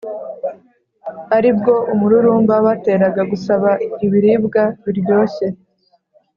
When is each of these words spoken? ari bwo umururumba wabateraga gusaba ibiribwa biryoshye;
ari 1.37 1.49
bwo 1.57 1.75
umururumba 1.93 2.53
wabateraga 2.57 3.21
gusaba 3.31 3.69
ibiribwa 4.05 4.63
biryoshye; 4.83 5.47